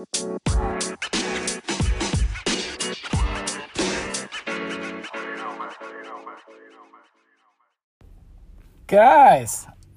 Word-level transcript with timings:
Guys, 0.00 0.08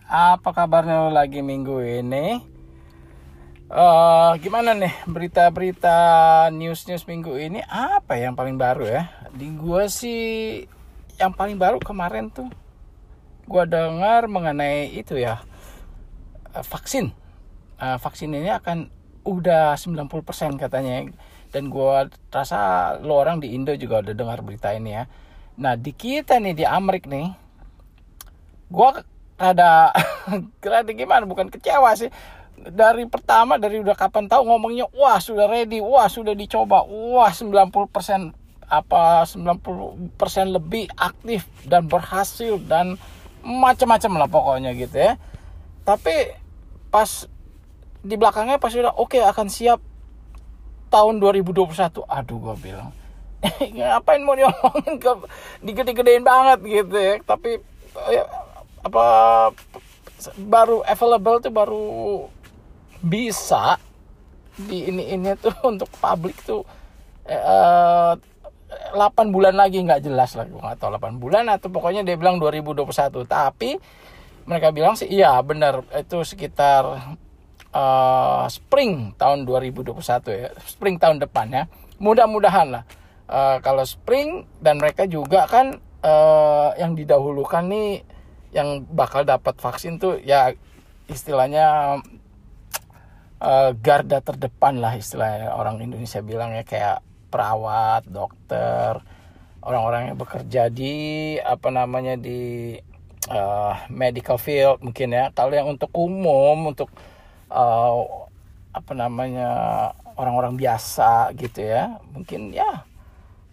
apa 0.03 0.51
kabarnya 0.51 1.07
lo 1.07 1.15
lagi 1.15 1.39
minggu 1.39 1.79
ini? 2.03 2.43
Uh, 3.71 4.35
gimana 4.43 4.75
nih 4.75 4.91
berita-berita 5.07 5.95
news-news 6.51 7.07
minggu 7.07 7.39
ini? 7.39 7.63
Apa 7.63 8.19
yang 8.19 8.35
paling 8.35 8.59
baru 8.59 8.83
ya? 8.83 9.07
Di 9.31 9.55
gua 9.55 9.87
sih 9.87 10.67
yang 11.15 11.31
paling 11.31 11.55
baru 11.55 11.79
kemarin 11.79 12.27
tuh 12.27 12.51
gua 13.47 13.63
dengar 13.63 14.27
mengenai 14.27 14.99
itu 14.99 15.15
ya 15.15 15.47
uh, 16.51 16.59
vaksin. 16.59 17.15
Uh, 17.79 17.95
vaksin 18.03 18.35
ini 18.35 18.51
akan 18.51 18.91
udah 19.23 19.75
90% 19.79 20.59
katanya. 20.59 21.09
Dan 21.53 21.69
gua 21.69 22.09
rasa 22.33 22.93
lo 22.99 23.19
orang 23.19 23.43
di 23.43 23.53
Indo 23.53 23.73
juga 23.77 24.01
udah 24.01 24.15
dengar 24.15 24.39
berita 24.41 24.73
ini 24.73 24.91
ya. 24.95 25.05
Nah, 25.53 25.77
di 25.77 25.93
kita 25.93 26.41
nih 26.41 26.57
di 26.57 26.65
Amerika 26.65 27.09
nih 27.13 27.43
gue 28.73 28.89
rada 29.37 29.93
rada 30.73 30.91
gimana 30.91 31.29
bukan 31.29 31.53
kecewa 31.53 31.93
sih. 31.93 32.09
Dari 32.63 33.05
pertama 33.05 33.61
dari 33.61 33.77
udah 33.81 33.93
kapan 33.93 34.25
tahu 34.25 34.49
ngomongnya 34.49 34.89
wah 34.97 35.21
sudah 35.21 35.45
ready 35.45 35.77
wah 35.77 36.09
sudah 36.09 36.33
dicoba 36.33 36.81
wah 36.85 37.29
90% 37.29 38.33
apa 38.63 39.27
90% 39.27 40.09
lebih 40.49 40.89
aktif 40.97 41.45
dan 41.67 41.85
berhasil 41.85 42.57
dan 42.65 42.97
macam-macam 43.43 44.11
lah 44.17 44.29
pokoknya 44.31 44.71
gitu 44.73 44.97
ya. 44.97 45.13
Tapi 45.83 46.39
pas 46.89 47.27
di 48.03 48.15
belakangnya 48.19 48.59
pas 48.59 48.69
sudah 48.69 48.93
oke 48.99 49.15
okay, 49.15 49.23
akan 49.23 49.47
siap 49.47 49.79
tahun 50.91 51.17
2021 51.23 52.03
aduh 52.05 52.37
gue 52.37 52.55
bilang 52.59 52.91
ngapain 53.75 54.23
mau 54.23 54.35
diomongin 54.37 54.95
digede-gedein 55.63 56.23
banget 56.23 56.59
gitu 56.63 56.95
ya. 56.95 57.15
Tapi 57.23 57.59
ya, 58.11 58.23
apa 58.83 59.05
baru 60.39 60.83
available 60.87 61.37
tuh 61.43 61.53
baru 61.53 61.87
bisa 63.03 63.75
di 64.55 64.87
ini 64.87 65.11
ini 65.11 65.35
tuh 65.35 65.51
untuk 65.71 65.91
publik 65.99 66.39
tuh 66.47 66.63
eh, 67.27 68.13
8 68.95 69.35
bulan 69.35 69.55
lagi. 69.59 69.83
Nggak 69.83 70.07
jelas 70.07 70.35
lah 70.39 70.47
gue 70.47 70.59
nggak 70.59 70.79
tahu 70.79 70.95
8 70.95 71.19
bulan 71.19 71.45
atau 71.51 71.67
pokoknya 71.67 72.07
dia 72.07 72.15
bilang 72.15 72.39
2021 72.39 73.27
tapi 73.27 73.75
mereka 74.43 74.71
bilang 74.71 74.95
sih 74.95 75.07
iya 75.11 75.35
benar. 75.43 75.83
Itu 75.91 76.23
sekitar 76.23 77.17
uh, 77.73 78.45
spring 78.47 79.17
tahun 79.17 79.43
2021 79.49 79.97
ya. 80.31 80.49
Spring 80.63 80.95
tahun 81.01 81.19
depan 81.19 81.47
ya. 81.51 81.63
Mudah-mudahan 81.97 82.69
lah 82.69 82.83
uh, 83.29 83.57
kalau 83.59 83.83
spring 83.83 84.45
dan 84.61 84.79
mereka 84.79 85.09
juga 85.09 85.49
kan 85.49 85.81
uh, 86.05 86.71
yang 86.77 86.93
didahulukan 86.93 87.65
nih 87.67 88.05
yang 88.53 88.85
bakal 88.85 89.25
dapat 89.25 89.57
vaksin 89.57 89.97
tuh 89.97 90.21
ya 90.21 90.53
istilahnya 91.09 91.97
uh, 93.41 93.71
garda 93.73 94.21
terdepan 94.21 94.79
lah 94.79 94.93
istilahnya. 94.93 95.57
Orang 95.57 95.81
Indonesia 95.81 96.21
bilang 96.21 96.53
ya 96.53 96.63
kayak 96.63 97.01
perawat, 97.33 98.05
dokter, 98.05 99.01
orang-orang 99.65 100.13
yang 100.13 100.17
bekerja 100.21 100.69
di 100.69 100.93
apa 101.41 101.73
namanya 101.73 102.13
di 102.13 102.77
uh, 103.33 103.73
medical 103.89 104.37
field 104.37 104.85
mungkin 104.85 105.17
ya. 105.17 105.33
Kalau 105.33 105.51
yang 105.51 105.73
untuk 105.73 105.89
umum 105.97 106.69
untuk 106.69 106.93
uh, 107.53 108.01
apa 108.73 108.91
namanya 108.97 109.49
orang-orang 110.17 110.57
biasa 110.57 111.29
gitu 111.37 111.61
ya, 111.61 112.01
mungkin 112.09 112.49
ya 112.49 112.89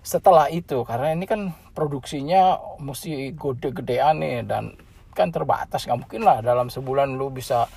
setelah 0.00 0.48
itu 0.48 0.80
karena 0.88 1.12
ini 1.12 1.28
kan 1.28 1.52
produksinya 1.76 2.56
mesti 2.80 3.36
gede-gedean 3.36 4.16
nih 4.24 4.48
dan 4.48 4.72
kan 5.12 5.28
terbatas 5.28 5.84
nggak 5.84 6.00
mungkin 6.00 6.22
lah 6.24 6.40
dalam 6.40 6.72
sebulan 6.72 7.20
lu 7.20 7.28
bisa 7.28 7.68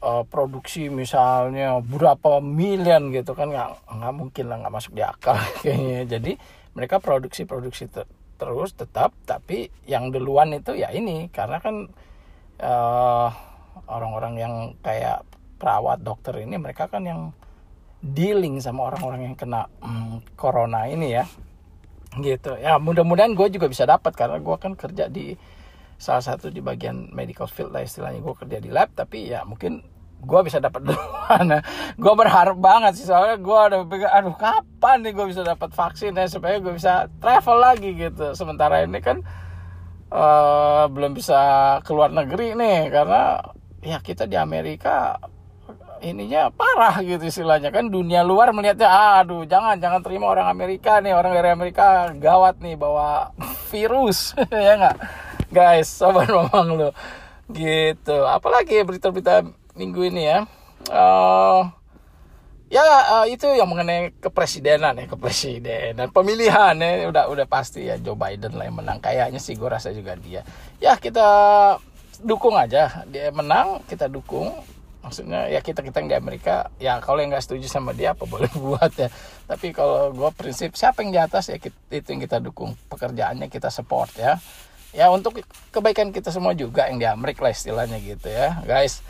uh, 0.00 0.24
produksi 0.24 0.88
misalnya 0.88 1.78
berapa 1.84 2.40
miliar 2.40 3.04
gitu 3.12 3.36
kan 3.36 3.52
nggak 3.52 3.70
nggak 4.00 4.14
mungkin 4.16 4.44
lah 4.48 4.56
nggak 4.64 4.74
masuk 4.74 4.92
di 4.96 5.04
akal 5.04 5.36
kayaknya. 5.62 6.08
Jadi 6.08 6.32
mereka 6.72 6.98
produksi 7.02 7.44
produksi 7.44 7.86
ter 7.90 8.08
terus 8.40 8.72
tetap 8.72 9.12
tapi 9.28 9.68
yang 9.84 10.08
duluan 10.08 10.56
itu 10.56 10.72
ya 10.72 10.88
ini. 10.96 11.28
Karena 11.28 11.60
kan 11.60 11.92
eh, 12.56 13.28
orang-orang 13.90 14.34
yang 14.38 14.54
kayak 14.80 15.26
perawat 15.60 16.00
dokter 16.00 16.40
ini 16.40 16.56
mereka 16.56 16.88
kan 16.88 17.04
yang 17.04 17.20
dealing 18.00 18.56
sama 18.64 18.88
orang-orang 18.88 19.32
yang 19.32 19.36
kena 19.36 19.68
hmm, 19.84 20.24
corona 20.34 20.88
ini 20.88 21.20
ya. 21.20 21.24
Gitu. 22.16 22.56
Ya 22.58 22.80
mudah-mudahan 22.80 23.36
gue 23.36 23.52
juga 23.52 23.68
bisa 23.68 23.84
dapat 23.84 24.16
karena 24.16 24.40
gue 24.40 24.56
kan 24.56 24.72
kerja 24.74 25.06
di 25.06 25.36
salah 26.00 26.24
satu 26.24 26.48
di 26.48 26.64
bagian 26.64 27.12
medical 27.12 27.46
field 27.46 27.76
lah 27.76 27.84
istilahnya. 27.84 28.24
Gue 28.24 28.34
kerja 28.34 28.58
di 28.58 28.72
lab 28.72 28.90
tapi 28.96 29.30
ya 29.30 29.44
mungkin 29.44 29.84
gue 30.20 30.40
bisa 30.42 30.58
dapat 30.58 30.80
duluan. 30.88 31.60
Gue 32.00 32.12
berharap 32.16 32.56
banget 32.56 32.96
sih 32.96 33.06
soalnya 33.06 33.36
gue 33.36 33.58
ada 33.60 33.76
pikir 33.84 34.08
aduh 34.08 34.34
kapan 34.34 35.04
nih 35.04 35.12
gue 35.12 35.26
bisa 35.28 35.44
dapat 35.44 35.70
vaksin 35.76 36.16
ya 36.16 36.26
supaya 36.26 36.56
gue 36.56 36.72
bisa 36.72 37.06
travel 37.20 37.58
lagi 37.60 37.92
gitu. 37.94 38.32
Sementara 38.32 38.80
ini 38.80 38.98
kan 39.04 39.20
uh, 40.08 40.88
belum 40.88 41.14
bisa 41.14 41.38
keluar 41.84 42.10
negeri 42.10 42.56
nih 42.56 42.90
karena 42.90 43.38
ya 43.80 43.98
kita 44.00 44.28
di 44.28 44.36
Amerika 44.36 45.16
ininya 46.00 46.48
parah 46.52 47.00
gitu 47.04 47.28
istilahnya. 47.28 47.68
Kan 47.72 47.92
dunia 47.92 48.24
luar 48.24 48.52
melihatnya 48.52 48.88
aduh 49.20 49.44
jangan 49.44 49.76
jangan 49.76 50.00
terima 50.00 50.32
orang 50.32 50.48
Amerika 50.48 50.98
nih 51.00 51.12
orang 51.12 51.32
dari 51.36 51.48
Amerika 51.52 52.12
gawat 52.16 52.60
nih 52.60 52.76
bawa 52.76 53.32
virus. 53.68 54.32
Ya 54.50 54.76
nggak? 54.76 54.96
Guys 55.50 55.88
sobat 55.90 56.30
mamang 56.30 56.78
lo 56.78 56.90
gitu. 57.50 58.16
Apalagi 58.26 58.80
berita-berita 58.86 59.42
minggu 59.74 60.06
ini 60.06 60.22
ya. 60.30 60.38
Uh, 60.90 61.68
ya 62.70 62.80
uh, 63.20 63.26
itu 63.26 63.50
yang 63.50 63.66
mengenai 63.66 64.14
kepresidenan 64.22 64.94
ya 64.94 65.06
kepresidenan. 65.10 66.08
Pemilihan 66.14 66.74
ya 66.78 67.10
udah 67.10 67.24
udah 67.28 67.46
pasti 67.50 67.90
ya 67.90 67.98
Joe 67.98 68.16
Biden 68.16 68.54
lah 68.56 68.70
yang 68.70 68.78
menang. 68.78 69.02
Kayaknya 69.02 69.42
sih 69.42 69.58
gue 69.58 69.66
rasa 69.66 69.90
juga 69.90 70.14
dia. 70.16 70.46
Ya 70.78 70.94
kita 70.96 71.26
dukung 72.22 72.56
aja. 72.56 73.04
Dia 73.08 73.32
menang 73.32 73.82
kita 73.88 74.06
dukung. 74.06 74.52
Maksudnya 75.00 75.48
ya 75.48 75.64
kita 75.64 75.80
kita 75.80 76.04
di 76.04 76.12
Amerika. 76.12 76.68
Ya 76.76 77.00
kalau 77.00 77.24
yang 77.24 77.32
nggak 77.32 77.44
setuju 77.44 77.66
sama 77.66 77.96
dia 77.96 78.12
apa 78.12 78.28
boleh 78.28 78.50
buat 78.64 78.92
ya. 78.94 79.08
Tapi 79.48 79.72
kalau 79.72 80.12
gue 80.12 80.30
prinsip 80.36 80.76
siapa 80.76 81.00
yang 81.00 81.10
di 81.10 81.20
atas 81.20 81.48
ya 81.48 81.56
kita, 81.56 81.76
itu 81.90 82.08
yang 82.12 82.22
kita 82.22 82.38
dukung. 82.38 82.76
Pekerjaannya 82.92 83.48
kita 83.48 83.72
support 83.72 84.12
ya. 84.16 84.36
Ya 84.90 85.06
untuk 85.08 85.38
kebaikan 85.70 86.10
kita 86.10 86.34
semua 86.34 86.50
juga 86.52 86.90
yang 86.90 86.98
di 86.98 87.06
Amerika 87.06 87.46
lah 87.46 87.54
istilahnya 87.54 87.96
gitu 88.02 88.26
ya 88.26 88.60
guys. 88.66 89.00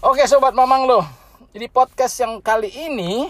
Oke 0.00 0.24
sobat 0.24 0.54
mamang 0.54 0.86
lo. 0.86 1.02
Jadi 1.50 1.66
podcast 1.72 2.14
yang 2.20 2.38
kali 2.38 2.68
ini 2.68 3.26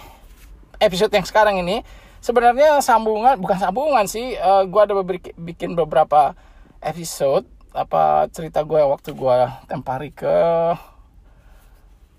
episode 0.77 1.11
yang 1.15 1.25
sekarang 1.25 1.63
ini 1.63 1.81
sebenarnya 2.21 2.83
sambungan 2.85 3.39
bukan 3.41 3.59
sambungan 3.59 4.05
sih 4.11 4.37
uh, 4.37 4.61
eh, 4.61 4.63
gue 4.69 4.81
ada 4.83 4.95
bikin 5.39 5.79
beberapa 5.79 6.35
episode 6.83 7.47
apa 7.77 8.25
cerita 8.33 8.65
gue 8.65 8.81
waktu 8.81 9.13
gue 9.13 9.37
tempari 9.69 10.11
ke 10.17 10.37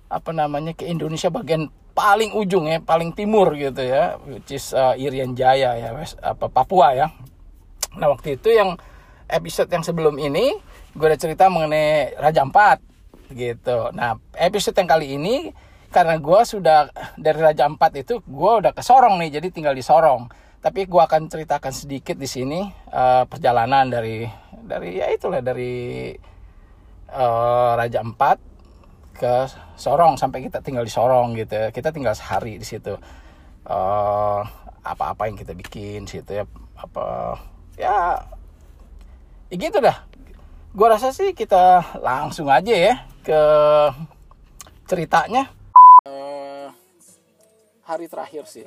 apa 0.08 0.32
namanya 0.32 0.78
ke 0.78 0.86
Indonesia 0.86 1.34
bagian 1.34 1.74
paling 1.98 2.38
ujung 2.38 2.70
ya 2.70 2.78
paling 2.78 3.12
timur 3.18 3.58
gitu 3.58 3.82
ya 3.82 4.22
which 4.30 4.54
is 4.54 4.72
uh, 4.72 4.94
Irian 4.94 5.34
Jaya 5.34 5.74
ya 5.76 5.90
apa 6.22 6.46
Papua 6.48 6.94
ya 6.94 7.08
nah 7.98 8.14
waktu 8.14 8.38
itu 8.38 8.54
yang 8.54 8.78
episode 9.28 9.68
yang 9.68 9.84
sebelum 9.84 10.16
ini 10.22 10.56
gue 10.98 11.06
udah 11.06 11.20
cerita 11.20 11.52
mengenai 11.52 12.18
Raja 12.18 12.42
Empat 12.42 12.82
gitu. 13.32 13.92
Nah 13.92 14.18
episode 14.34 14.76
yang 14.80 14.90
kali 14.90 15.20
ini 15.20 15.52
karena 15.92 16.20
gue 16.20 16.42
sudah 16.48 16.90
dari 17.20 17.40
Raja 17.40 17.68
Empat 17.68 18.00
itu 18.00 18.24
gue 18.24 18.52
udah 18.64 18.72
ke 18.72 18.82
Sorong 18.82 19.20
nih 19.20 19.40
jadi 19.40 19.48
tinggal 19.52 19.76
di 19.76 19.84
Sorong. 19.84 20.32
Tapi 20.58 20.90
gue 20.90 21.00
akan 21.00 21.30
ceritakan 21.30 21.70
sedikit 21.70 22.18
di 22.18 22.26
sini 22.26 22.66
uh, 22.92 23.24
perjalanan 23.30 23.88
dari 23.88 24.26
dari 24.64 24.98
ya 24.98 25.12
itulah 25.14 25.44
dari 25.44 26.16
uh, 27.12 27.72
Raja 27.78 28.02
Empat 28.02 28.38
ke 29.18 29.50
Sorong 29.78 30.18
sampai 30.18 30.46
kita 30.46 30.62
tinggal 30.62 30.86
di 30.86 30.94
Sorong 30.94 31.38
gitu. 31.38 31.70
Kita 31.70 31.94
tinggal 31.94 32.18
sehari 32.18 32.58
di 32.58 32.66
situ. 32.66 32.98
Uh, 33.68 34.42
apa-apa 34.88 35.28
yang 35.28 35.36
kita 35.36 35.52
bikin 35.52 36.08
situ 36.08 36.40
ya 36.40 36.48
apa 36.80 37.36
ya 37.76 38.24
ya 39.52 39.56
gitu 39.60 39.84
dah 39.84 40.08
gue 40.72 40.88
rasa 40.88 41.12
sih 41.12 41.36
kita 41.36 41.98
langsung 42.00 42.48
aja 42.48 42.72
ya 42.72 42.96
ke 43.26 43.42
ceritanya 44.88 45.52
uh, 46.08 46.72
hari 47.84 48.08
terakhir 48.08 48.48
sih 48.48 48.64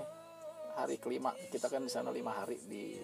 hari 0.76 1.00
kelima 1.00 1.32
kita 1.48 1.72
kan 1.72 1.81
di 1.81 1.92
sana 1.92 2.12
lima 2.12 2.37
hari 2.37 2.60
di 2.69 3.00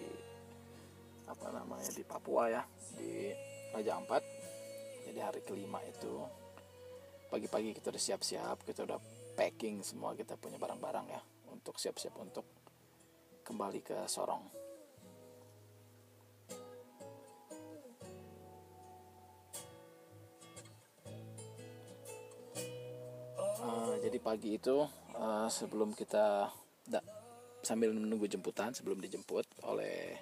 apa 1.27 1.47
namanya 1.51 1.91
di 1.91 2.03
Papua 2.07 2.47
ya 2.47 2.63
di 2.95 3.31
Raja 3.75 3.99
Ampat 3.99 4.23
jadi 5.07 5.19
hari 5.27 5.43
kelima 5.43 5.83
itu 5.83 6.23
pagi-pagi 7.27 7.75
kita 7.75 7.91
udah 7.91 8.03
siap-siap 8.03 8.63
kita 8.63 8.87
udah 8.87 8.99
packing 9.35 9.83
semua 9.83 10.15
kita 10.15 10.39
punya 10.39 10.55
barang-barang 10.55 11.07
ya 11.11 11.21
untuk 11.51 11.75
siap-siap 11.77 12.15
untuk 12.17 12.47
kembali 13.47 13.79
ke 13.79 13.97
Sorong. 14.11 14.43
Uh, 23.57 23.95
jadi 24.03 24.19
pagi 24.19 24.59
itu 24.59 24.83
uh, 25.15 25.47
sebelum 25.47 25.91
kita 25.91 26.51
sambil 27.67 27.91
menunggu 27.91 28.31
jemputan 28.31 28.71
sebelum 28.71 29.03
dijemput 29.03 29.43
oleh 29.67 30.15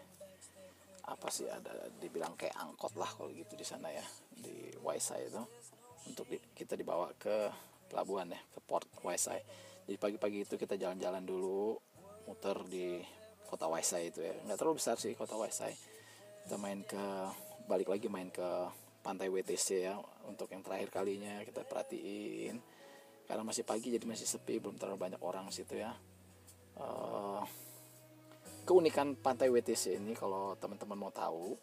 apa 1.25 1.33
sih 1.33 1.49
ada 1.49 1.89
dibilang 1.97 2.37
kayak 2.37 2.53
angkot 2.53 2.93
lah 3.01 3.09
kalau 3.09 3.33
gitu 3.33 3.57
di 3.57 3.65
sana 3.65 3.89
ya 3.89 4.05
di 4.29 4.69
Waisai 4.77 5.25
itu. 5.25 5.41
Untuk 6.05 6.29
di, 6.29 6.37
kita 6.53 6.77
dibawa 6.77 7.09
ke 7.17 7.49
pelabuhan 7.89 8.29
ya 8.29 8.37
ke 8.53 8.61
port 8.61 8.85
Waisai. 9.01 9.41
Jadi 9.89 9.97
pagi-pagi 9.97 10.45
itu 10.45 10.53
kita 10.53 10.77
jalan-jalan 10.77 11.25
dulu 11.25 11.81
muter 12.29 12.61
di 12.69 13.01
kota 13.49 13.65
Waisai 13.65 14.13
itu 14.13 14.21
ya. 14.21 14.37
Nggak 14.45 14.57
terlalu 14.61 14.77
besar 14.77 15.01
sih 15.01 15.17
kota 15.17 15.33
Waisai. 15.33 15.73
Kita 16.45 16.61
main 16.61 16.85
ke 16.85 17.01
balik 17.65 17.89
lagi 17.89 18.05
main 18.05 18.29
ke 18.29 18.45
pantai 19.01 19.25
WTC 19.25 19.81
ya 19.81 19.97
untuk 20.29 20.53
yang 20.53 20.61
terakhir 20.61 20.93
kalinya 20.93 21.41
kita 21.41 21.65
perhatiin. 21.65 22.61
Karena 23.25 23.41
masih 23.41 23.65
pagi 23.65 23.89
jadi 23.89 24.05
masih 24.05 24.29
sepi 24.29 24.61
belum 24.61 24.77
terlalu 24.77 25.09
banyak 25.09 25.21
orang 25.25 25.49
situ 25.49 25.73
ya. 25.81 25.89
Uh, 26.77 27.41
keunikan 28.65 29.13
pantai 29.13 29.53
WTC 29.53 30.01
ini 30.01 30.17
kalau 30.17 30.57
teman-teman 30.57 30.97
mau 30.97 31.13
tahu 31.13 31.53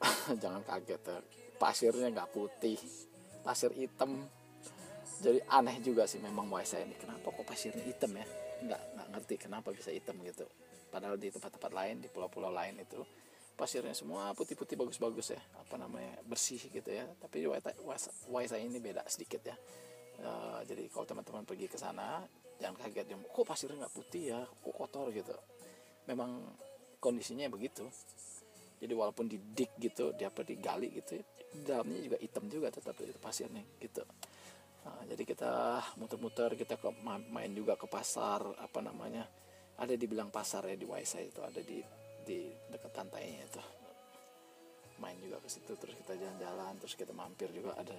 jangan 0.42 0.64
kaget 0.64 1.02
ya. 1.04 1.18
Pasirnya 1.60 2.08
nggak 2.08 2.32
putih 2.32 2.80
pasir 3.44 3.70
hitam. 3.76 4.24
Jadi 5.18 5.42
aneh 5.50 5.82
juga 5.84 6.08
sih 6.08 6.22
memang 6.22 6.48
Waisa 6.48 6.80
ini. 6.80 6.96
Kenapa 6.96 7.28
kok 7.28 7.44
pasirnya 7.44 7.84
hitam 7.84 8.16
ya? 8.16 8.26
Nggak 8.64 8.82
nggak 8.96 9.08
ngerti 9.14 9.34
kenapa 9.36 9.68
bisa 9.74 9.92
hitam 9.92 10.16
gitu. 10.24 10.48
Padahal 10.88 11.20
di 11.20 11.28
tempat-tempat 11.28 11.72
lain 11.74 12.00
di 12.00 12.08
pulau-pulau 12.08 12.48
lain 12.48 12.80
itu 12.80 13.04
pasirnya 13.58 13.92
semua 13.92 14.32
putih-putih 14.32 14.78
bagus-bagus 14.78 15.34
ya. 15.34 15.42
Apa 15.60 15.76
namanya 15.76 16.22
bersih 16.24 16.62
gitu 16.62 16.88
ya. 16.88 17.04
Tapi 17.20 17.44
Waisa 18.30 18.56
ini 18.56 18.78
beda 18.78 19.04
sedikit 19.10 19.42
ya. 19.44 19.58
Uh, 20.18 20.62
jadi 20.66 20.90
kalau 20.90 21.06
teman-teman 21.06 21.46
pergi 21.46 21.70
ke 21.70 21.78
sana 21.78 22.26
jangan 22.58 22.74
kaget 22.82 23.06
kok 23.14 23.44
pasirnya 23.44 23.86
nggak 23.86 23.94
putih 23.94 24.22
ya? 24.34 24.40
Kok 24.46 24.74
kotor? 24.74 25.10
gitu 25.10 25.34
memang 26.08 26.42
kondisinya 26.98 27.46
begitu. 27.52 27.84
Jadi 28.78 28.94
walaupun 28.94 29.26
didik 29.28 29.74
gitu 29.78 30.14
dia 30.14 30.30
apa 30.30 30.46
digali 30.46 30.88
gitu 30.94 31.18
dalamnya 31.66 31.98
juga 32.04 32.16
hitam 32.20 32.44
juga 32.46 32.68
tetap 32.68 32.94
itu 33.00 33.18
pasirnya 33.18 33.64
gitu. 33.80 34.04
Nah, 34.84 35.02
jadi 35.08 35.22
kita 35.24 35.52
muter-muter 36.00 36.54
kita 36.54 36.78
ke 36.78 36.88
main 37.04 37.52
juga 37.52 37.74
ke 37.74 37.88
pasar 37.90 38.44
apa 38.60 38.78
namanya 38.80 39.26
ada 39.78 39.94
dibilang 39.94 40.30
pasar 40.30 40.66
ya 40.68 40.76
di 40.76 40.86
Waisa 40.86 41.18
itu 41.22 41.40
ada 41.42 41.60
di 41.60 41.82
di 42.22 42.52
dekat 42.70 42.92
pantainya 42.92 43.42
itu. 43.48 43.62
Main 44.98 45.18
juga 45.22 45.38
ke 45.38 45.48
situ 45.48 45.72
terus 45.78 45.94
kita 45.94 46.18
jalan-jalan 46.18 46.74
terus 46.82 46.94
kita 46.98 47.14
mampir 47.14 47.48
juga 47.54 47.78
ada 47.78 47.98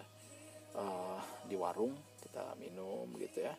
uh, 0.76 1.22
di 1.48 1.56
warung 1.56 1.96
kita 2.20 2.56
minum 2.60 3.08
gitu 3.18 3.44
ya. 3.44 3.54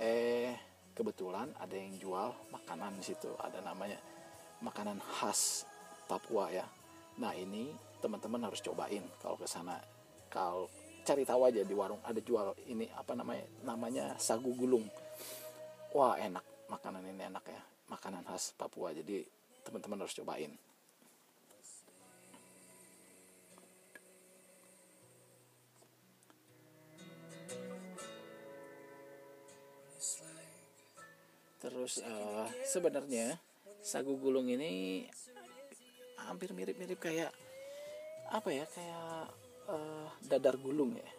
Eh 0.00 0.69
kebetulan 1.00 1.48
ada 1.56 1.72
yang 1.72 1.96
jual 1.96 2.28
makanan 2.52 3.00
di 3.00 3.04
situ. 3.08 3.32
Ada 3.40 3.64
namanya 3.64 3.96
makanan 4.60 5.00
khas 5.00 5.64
Papua 6.04 6.52
ya. 6.52 6.68
Nah 7.16 7.32
ini 7.32 7.72
teman-teman 8.04 8.44
harus 8.44 8.60
cobain 8.60 9.00
kalau 9.24 9.40
ke 9.40 9.48
sana. 9.48 9.80
Kalau 10.28 10.68
cari 11.00 11.24
tahu 11.24 11.48
aja 11.48 11.64
di 11.64 11.72
warung 11.72 12.04
ada 12.04 12.20
jual 12.20 12.52
ini 12.68 12.84
apa 12.92 13.16
namanya 13.16 13.48
namanya 13.64 14.04
sagu 14.20 14.52
gulung. 14.52 14.84
Wah 15.96 16.20
enak. 16.20 16.44
Makanan 16.68 17.00
ini 17.08 17.32
enak 17.32 17.44
ya. 17.48 17.62
Makanan 17.88 18.28
khas 18.28 18.52
Papua. 18.60 18.92
Jadi 18.92 19.24
teman-teman 19.64 20.04
harus 20.04 20.12
cobain 20.12 20.52
terus 31.60 32.00
uh, 32.00 32.48
sebenarnya 32.64 33.36
sagu 33.84 34.16
gulung 34.16 34.48
ini 34.48 35.04
hampir 36.24 36.52
mirip-mirip 36.56 36.96
kayak 36.96 37.32
apa 38.32 38.48
ya 38.48 38.64
kayak 38.64 39.28
uh, 39.68 40.08
dadar 40.24 40.56
gulung 40.56 40.96
ya 40.96 41.10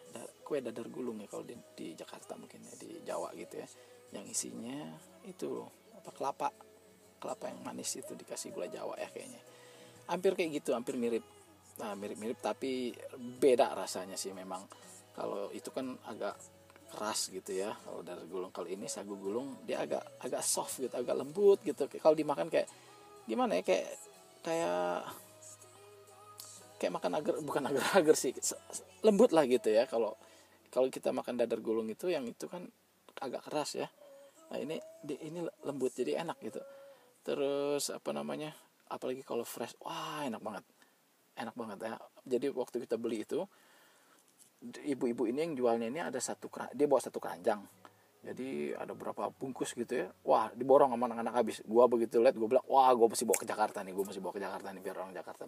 kue 0.52 0.60
dadar 0.60 0.84
gulung 0.92 1.16
ya 1.24 1.32
kalau 1.32 1.48
di, 1.48 1.56
di 1.72 1.96
Jakarta 1.96 2.36
mungkin 2.36 2.60
ya 2.60 2.76
di 2.76 3.00
Jawa 3.08 3.32
gitu 3.32 3.56
ya. 3.56 3.64
Yang 4.12 4.36
isinya 4.36 4.92
itu 5.24 5.64
apa 5.96 6.12
kelapa 6.12 6.52
kelapa 7.16 7.48
yang 7.48 7.64
manis 7.64 7.96
itu 7.96 8.12
dikasih 8.12 8.52
gula 8.52 8.68
Jawa 8.68 9.00
ya 9.00 9.08
kayaknya. 9.08 9.40
Hampir 10.12 10.36
kayak 10.36 10.60
gitu 10.60 10.76
hampir 10.76 11.00
mirip. 11.00 11.24
Nah 11.80 11.96
mirip-mirip 11.96 12.36
tapi 12.44 12.92
beda 13.16 13.72
rasanya 13.72 14.20
sih 14.20 14.36
memang. 14.36 14.68
Kalau 15.16 15.48
itu 15.56 15.72
kan 15.72 15.96
agak 16.04 16.36
keras 16.92 17.32
gitu 17.32 17.56
ya. 17.56 17.72
Kalau 17.80 18.04
dari 18.04 18.24
gulung 18.28 18.52
kalau 18.52 18.68
ini 18.68 18.84
sagu 18.84 19.16
gulung 19.16 19.64
dia 19.64 19.80
agak 19.80 20.04
agak 20.20 20.44
soft 20.44 20.76
gitu 20.76 20.92
agak 20.92 21.16
lembut 21.16 21.64
gitu. 21.64 21.88
Kalau 21.88 22.12
dimakan 22.12 22.52
kayak 22.52 22.68
gimana 23.24 23.56
ya 23.56 23.62
kayak 23.64 23.88
kayak 24.44 25.08
kayak 26.76 26.92
makan 26.92 27.12
agar 27.16 27.34
bukan 27.40 27.62
agar-agar 27.70 28.16
sih 28.22 28.36
lembut 29.00 29.32
lah 29.32 29.48
gitu 29.48 29.72
ya. 29.72 29.88
Kalau 29.88 30.12
kalau 30.68 30.92
kita 30.92 31.08
makan 31.16 31.40
dadar 31.40 31.64
gulung 31.64 31.88
itu 31.88 32.12
yang 32.12 32.28
itu 32.28 32.44
kan 32.46 32.68
agak 33.24 33.48
keras 33.48 33.80
ya. 33.80 33.88
Nah 34.52 34.60
ini 34.60 34.76
ini 35.08 35.40
lembut 35.64 35.96
jadi 35.96 36.20
enak 36.20 36.36
gitu. 36.44 36.60
Terus 37.24 37.88
apa 37.88 38.12
namanya 38.12 38.52
apalagi 38.92 39.24
kalau 39.24 39.48
fresh 39.48 39.72
wah 39.80 40.20
enak 40.28 40.44
banget. 40.44 40.64
Enak 41.40 41.54
banget 41.56 41.78
ya. 41.88 41.94
Jadi 42.28 42.46
waktu 42.52 42.76
kita 42.84 43.00
beli 43.00 43.24
itu 43.24 43.40
ibu-ibu 44.62 45.26
ini 45.26 45.38
yang 45.42 45.52
jualnya 45.58 45.90
ini 45.90 46.00
ada 46.00 46.18
satu 46.22 46.46
dia 46.72 46.86
bawa 46.86 47.02
satu 47.02 47.18
keranjang. 47.18 47.62
Jadi 48.22 48.70
ada 48.70 48.94
berapa 48.94 49.34
bungkus 49.34 49.74
gitu 49.74 50.06
ya. 50.06 50.06
Wah 50.22 50.54
diborong 50.54 50.94
sama 50.94 51.10
anak-anak 51.10 51.34
habis. 51.34 51.56
Gua 51.66 51.90
begitu 51.90 52.22
lihat 52.22 52.38
gua 52.38 52.46
bilang 52.46 52.66
wah 52.70 52.86
gua 52.94 53.10
mesti 53.10 53.26
bawa 53.26 53.38
ke 53.42 53.46
Jakarta 53.50 53.82
nih 53.82 53.90
gua 53.90 54.06
mesti 54.06 54.20
bawa 54.22 54.32
ke 54.38 54.42
Jakarta 54.42 54.68
nih 54.70 54.82
biar 54.82 54.96
orang 55.02 55.10
Jakarta 55.10 55.44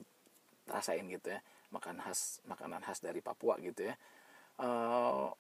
rasain 0.67 1.07
gitu 1.07 1.31
ya. 1.31 1.39
Makan 1.71 2.03
khas 2.03 2.43
makanan 2.51 2.83
khas 2.83 2.99
dari 2.99 3.23
Papua 3.23 3.63
gitu 3.63 3.87
ya. 3.87 3.95
Uh, 4.59 5.31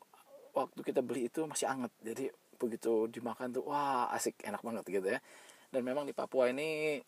waktu 0.55 0.81
kita 0.87 1.03
beli 1.03 1.27
itu 1.27 1.43
masih 1.51 1.67
anget. 1.67 1.91
Jadi 2.07 2.31
begitu 2.55 3.11
dimakan 3.11 3.51
tuh 3.51 3.67
wah 3.67 4.15
asik 4.15 4.39
enak 4.47 4.63
banget 4.63 4.87
gitu 4.87 5.09
ya. 5.11 5.19
Dan 5.75 5.83
memang 5.83 6.07
di 6.07 6.15
Papua 6.15 6.55
ini 6.55 7.03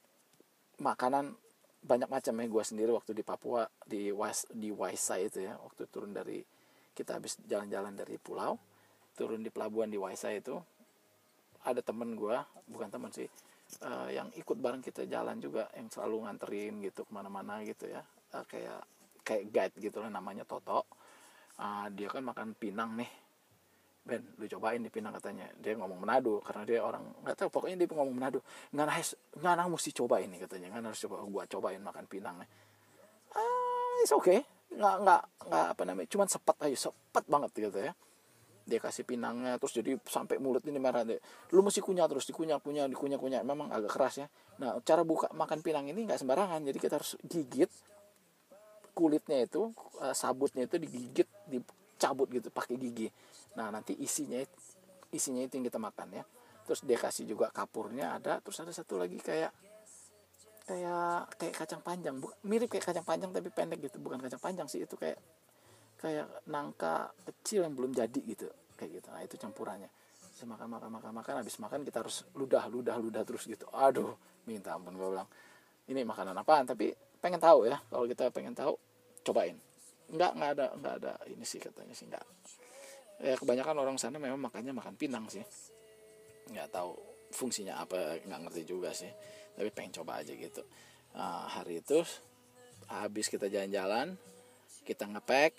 makanan 0.83 1.38
banyak 1.87 2.11
macam 2.11 2.35
ya. 2.35 2.47
Gue 2.50 2.64
sendiri 2.67 2.91
waktu 2.91 3.14
di 3.14 3.23
Papua 3.23 3.62
di 3.87 4.11
Was 4.11 4.43
di 4.50 4.75
Waisa 4.75 5.23
itu 5.23 5.47
ya 5.47 5.55
waktu 5.62 5.87
turun 5.87 6.11
dari 6.11 6.43
kita 6.97 7.21
habis 7.21 7.37
jalan-jalan 7.45 7.93
dari 7.93 8.17
pulau 8.17 8.57
turun 9.12 9.45
di 9.45 9.53
pelabuhan 9.53 9.93
di 9.93 10.00
Waisa 10.00 10.33
itu 10.33 10.57
ada 11.69 11.85
temen 11.85 12.17
gue 12.17 12.37
bukan 12.73 12.88
temen 12.88 13.12
sih 13.12 13.29
uh, 13.83 14.09
yang 14.11 14.31
ikut 14.35 14.57
bareng 14.59 14.83
kita 14.83 15.05
jalan 15.07 15.37
juga 15.43 15.69
yang 15.75 15.91
selalu 15.91 16.26
nganterin 16.26 16.81
gitu 16.85 17.03
ke 17.05 17.12
mana-mana 17.12 17.61
gitu 17.67 17.91
ya. 17.91 18.03
Uh, 18.33 18.45
kayak 18.47 18.81
kayak 19.26 19.45
guide 19.50 19.75
gitu 19.83 19.99
lah 19.99 20.11
namanya 20.11 20.47
Toto. 20.47 20.87
Uh, 21.59 21.88
dia 21.93 22.07
kan 22.07 22.23
makan 22.23 22.55
pinang 22.55 22.95
nih. 23.00 23.11
Ben 24.07 24.23
lu 24.38 24.47
cobain 24.47 24.79
di 24.79 24.87
Pinang 24.87 25.19
katanya. 25.19 25.50
Dia 25.59 25.75
ngomong 25.75 25.99
Manado 25.99 26.38
karena 26.38 26.62
dia 26.62 26.79
orang 26.79 27.03
nggak 27.26 27.37
tahu 27.43 27.49
pokoknya 27.50 27.75
dia 27.75 27.91
ngomong 27.91 28.15
Manado. 28.15 28.38
Nggak 28.71 28.87
harus 28.87 29.12
nggak 29.35 29.67
mesti 29.67 29.91
coba 29.91 30.23
ini 30.23 30.38
katanya. 30.38 30.71
Nggak 30.71 30.95
harus 30.95 31.03
coba 31.03 31.17
gua 31.26 31.43
cobain 31.50 31.83
makan 31.83 32.07
Pinang 32.07 32.38
ah 33.37 34.00
it's 34.00 34.15
okay 34.15 34.41
nggak 34.73 34.97
nggak 35.03 35.23
nggak 35.47 35.67
apa 35.73 35.83
namanya 35.87 36.09
cuman 36.11 36.27
sepet 36.27 36.57
aja 36.59 36.77
sepet 36.91 37.25
banget 37.31 37.51
gitu 37.55 37.81
ya. 37.81 37.93
Dia 38.67 38.83
kasih 38.83 39.07
pinangnya 39.07 39.63
terus 39.63 39.79
jadi 39.79 39.95
sampai 40.03 40.43
mulut 40.43 40.67
ini 40.67 40.83
merah 40.83 41.07
deh 41.07 41.23
lu 41.55 41.63
mesti 41.63 41.79
kunyah 41.79 42.11
terus 42.11 42.27
dikunyah 42.27 42.59
kunyah 42.59 42.91
dikunyah 42.91 43.19
kunyah. 43.19 43.41
Memang 43.47 43.71
agak 43.71 43.95
keras 43.95 44.19
ya. 44.23 44.27
Nah 44.59 44.79
cara 44.83 45.07
buka 45.07 45.31
makan 45.31 45.63
pinang 45.63 45.87
ini 45.87 46.03
nggak 46.03 46.19
sembarangan. 46.19 46.67
Jadi 46.67 46.79
kita 46.83 46.99
harus 46.99 47.15
gigit 47.23 47.71
kulitnya 48.97 49.45
itu 49.45 49.71
eh, 50.03 50.15
sabutnya 50.17 50.65
itu 50.65 50.81
digigit 50.81 51.29
dicabut 51.47 52.27
gitu 52.33 52.49
pakai 52.51 52.75
gigi. 52.81 53.07
Nah 53.55 53.71
nanti 53.71 53.95
isinya 54.03 54.43
isinya 55.15 55.47
itu 55.47 55.63
yang 55.63 55.67
kita 55.71 55.79
makan 55.79 56.09
ya. 56.11 56.25
Terus 56.67 56.83
dia 56.83 56.99
kasih 56.99 57.25
juga 57.31 57.55
kapurnya 57.55 58.19
ada. 58.19 58.43
Terus 58.43 58.59
ada 58.67 58.75
satu 58.75 58.99
lagi 58.99 59.23
kayak 59.23 59.55
kayak 60.67 61.39
kayak 61.39 61.55
kacang 61.55 61.81
panjang. 61.81 62.19
Mirip 62.43 62.69
kayak 62.69 62.85
kacang 62.91 63.07
panjang 63.07 63.31
tapi 63.31 63.49
pendek 63.55 63.79
gitu. 63.87 64.03
Bukan 64.03 64.19
kacang 64.19 64.43
panjang 64.43 64.67
sih 64.67 64.83
itu 64.83 64.99
kayak 64.99 65.17
kayak 66.03 66.27
nangka 66.51 67.15
kecil 67.23 67.65
yang 67.65 67.73
belum 67.73 67.95
jadi 67.95 68.21
gitu. 68.27 68.51
Kayak 68.75 69.01
gitu. 69.01 69.09
Nah 69.15 69.23
itu 69.23 69.35
campurannya. 69.39 69.89
Saya 70.37 70.51
makan 70.51 70.69
makan 70.69 70.91
makan 70.99 71.13
makan. 71.15 71.35
Habis 71.41 71.57
makan 71.63 71.87
kita 71.87 72.03
harus 72.03 72.27
ludah 72.35 72.67
ludah 72.67 72.99
ludah 72.99 73.23
terus 73.23 73.47
gitu. 73.47 73.71
Aduh 73.73 74.19
minta 74.45 74.75
ampun 74.75 74.99
gue 74.99 75.09
bilang 75.09 75.31
ini 75.87 76.03
makanan 76.03 76.35
apaan? 76.35 76.67
Tapi 76.67 76.93
pengen 77.23 77.39
tahu 77.39 77.71
ya. 77.71 77.79
Kalau 77.87 78.05
kita 78.11 78.29
pengen 78.35 78.53
tahu 78.53 78.75
cobain. 79.23 79.57
Nggak 80.11 80.31
nggak 80.35 80.51
ada 80.59 80.67
nggak 80.77 80.95
ada 81.03 81.13
ini 81.31 81.47
sih 81.47 81.63
katanya 81.63 81.95
sih 81.95 82.11
nggak. 82.11 82.25
Ya 83.17 83.35
kebanyakan 83.39 83.81
orang 83.81 83.97
sana 83.97 84.19
memang 84.21 84.43
makannya 84.43 84.75
makan 84.75 84.99
pinang 84.99 85.31
sih. 85.31 85.47
Nggak 86.51 86.75
tahu 86.75 86.95
fungsinya 87.35 87.83
apa 87.83 88.23
nggak 88.23 88.41
ngerti 88.47 88.63
juga 88.67 88.95
sih 88.95 89.11
tapi 89.57 89.73
pengen 89.73 89.97
coba 90.03 90.21
aja 90.21 90.37
gitu. 90.37 90.63
Uh, 91.17 91.49
hari 91.49 91.81
itu 91.81 92.05
habis 92.87 93.27
kita 93.33 93.49
jalan-jalan 93.49 94.15
kita 94.87 95.09
ngepack 95.09 95.57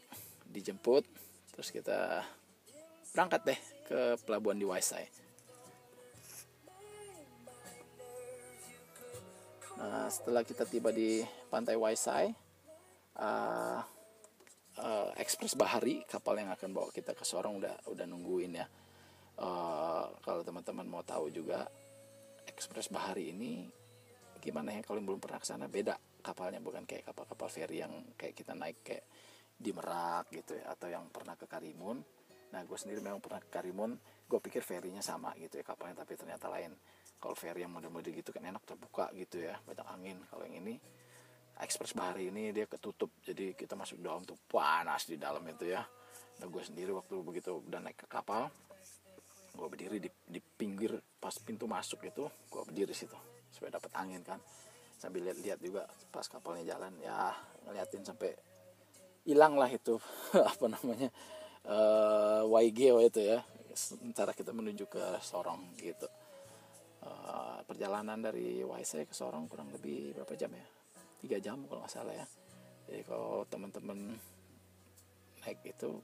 dijemput 0.47 1.03
terus 1.51 1.73
kita 1.73 2.23
berangkat 3.11 3.41
deh 3.43 3.59
ke 3.89 3.99
pelabuhan 4.23 4.61
di 4.61 4.63
Waisai. 4.69 5.09
Nah 9.81 10.07
setelah 10.13 10.45
kita 10.45 10.63
tiba 10.69 10.93
di 10.93 11.25
pantai 11.49 11.73
Waisai 11.73 12.29
uh, 13.17 13.81
uh, 14.77 15.09
Express 15.17 15.57
Bahari 15.57 16.05
kapal 16.05 16.37
yang 16.37 16.53
akan 16.53 16.69
bawa 16.71 16.89
kita 16.93 17.17
ke 17.17 17.25
Sorong 17.25 17.57
udah 17.57 17.75
udah 17.89 18.05
nungguin 18.05 18.61
ya. 18.61 18.67
Uh, 19.37 20.09
kalau 20.25 20.41
teman-teman 20.41 20.85
mau 20.89 21.05
tahu 21.05 21.29
juga 21.29 21.69
Express 22.49 22.89
Bahari 22.89 23.29
ini 23.33 23.69
gimana 24.39 24.73
ya 24.73 24.81
kalau 24.81 25.01
belum 25.03 25.19
pernah 25.21 25.39
ke 25.41 25.47
sana 25.47 25.65
beda 25.69 25.95
kapalnya 26.23 26.59
bukan 26.59 26.83
kayak 26.83 27.11
kapal-kapal 27.11 27.47
feri 27.47 27.79
yang 27.83 27.93
kayak 28.19 28.35
kita 28.35 28.53
naik 28.57 28.83
kayak 28.83 29.05
di 29.57 29.73
Merak 29.73 30.29
gitu 30.29 30.53
ya 30.53 30.73
atau 30.75 30.87
yang 30.91 31.09
pernah 31.09 31.33
ke 31.33 31.49
Karimun. 31.49 31.97
Nah 32.53 32.61
gue 32.63 32.77
sendiri 32.77 33.01
memang 33.01 33.23
pernah 33.23 33.41
ke 33.41 33.49
Karimun 33.49 33.97
gue 34.27 34.39
pikir 34.43 34.59
ferinya 34.59 34.99
sama 34.99 35.31
gitu 35.39 35.57
ya 35.57 35.65
kapalnya 35.65 36.03
tapi 36.03 36.13
ternyata 36.19 36.51
lain. 36.51 36.75
Kalau 37.17 37.33
feri 37.33 37.65
yang 37.65 37.73
mode-mode 37.73 38.13
gitu 38.13 38.29
kan 38.29 38.45
enak 38.45 38.61
terbuka 38.67 39.09
gitu 39.17 39.41
ya 39.41 39.57
banyak 39.65 39.87
angin. 39.87 40.17
Kalau 40.29 40.43
yang 40.45 40.61
ini 40.61 40.75
Express 41.57 41.97
Bahari 41.97 42.29
ini 42.29 42.53
dia 42.53 42.69
ketutup 42.69 43.17
jadi 43.25 43.57
kita 43.57 43.73
masuk 43.73 43.97
dalam 43.97 44.21
tuh 44.21 44.37
panas 44.45 45.09
di 45.09 45.17
dalam 45.17 45.41
itu 45.49 45.65
ya. 45.65 45.81
Nah 46.37 46.45
gue 46.45 46.61
sendiri 46.61 46.93
waktu 46.93 47.17
begitu 47.25 47.57
udah 47.57 47.81
naik 47.81 48.05
ke 48.05 48.07
kapal 48.07 48.51
gue 49.57 49.67
berdiri 49.67 49.97
di, 49.97 50.09
di 50.29 50.37
pinggir 50.37 50.93
pas 51.17 51.33
pintu 51.41 51.65
masuk 51.65 52.05
itu 52.05 52.29
gue 52.29 52.61
berdiri 52.61 52.93
situ 52.93 53.17
supaya 53.57 53.81
dapat 53.81 53.89
angin 53.97 54.21
kan. 54.21 54.37
Sambil 55.01 55.25
lihat-lihat 55.25 55.57
juga 55.57 55.89
pas 56.13 56.25
kapalnya 56.29 56.77
jalan 56.77 56.93
ya 57.01 57.33
ngeliatin 57.65 58.05
sampai 58.05 58.37
hilang 59.25 59.57
lah 59.57 59.69
itu 59.73 59.97
apa 60.53 60.65
namanya 60.69 61.09
uh, 61.65 62.45
eh, 62.45 62.69
YG 62.69 62.93
itu 63.09 63.21
ya. 63.25 63.41
Sementara 63.73 64.33
kita 64.37 64.53
menuju 64.53 64.85
ke 64.85 65.17
Sorong 65.25 65.73
gitu. 65.81 66.05
Uh, 67.01 67.61
perjalanan 67.65 68.21
dari 68.21 68.61
YC 68.61 69.09
ke 69.09 69.13
Sorong 69.17 69.49
kurang 69.49 69.73
lebih 69.73 70.13
berapa 70.13 70.33
jam 70.37 70.53
ya? 70.53 70.65
Tiga 71.17 71.37
jam 71.41 71.65
kalau 71.65 71.81
nggak 71.81 71.93
salah 71.93 72.13
ya. 72.13 72.25
Jadi 72.85 73.01
kalau 73.03 73.41
teman-teman 73.49 74.15
naik 75.41 75.59
itu 75.63 76.01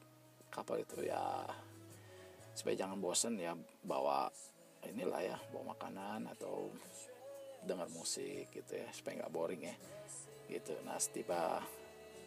kapal 0.53 0.79
itu 0.79 1.03
ya 1.03 1.19
supaya 2.53 2.77
jangan 2.77 3.01
bosen 3.01 3.35
ya 3.41 3.57
bawa 3.81 4.29
inilah 4.85 5.19
ya 5.19 5.37
bawa 5.49 5.73
makanan 5.73 6.29
atau 6.37 6.69
dengar 7.63 7.87
musik 7.91 8.51
gitu 8.51 8.73
ya 8.75 8.87
supaya 8.91 9.23
nggak 9.23 9.33
boring 9.33 9.63
ya 9.67 9.75
gitu. 10.51 10.73
Nah 10.85 10.99
setiba 10.99 11.63